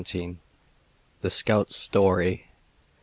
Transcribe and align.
THE 1.21 1.29
SCOUT'S 1.29 1.75
STORY. 1.77 2.47